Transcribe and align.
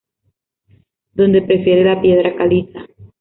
Donde 1.13 1.43
prefiere 1.43 1.83
la 1.83 2.01
piedra 2.01 2.35
caliza. 2.35 2.87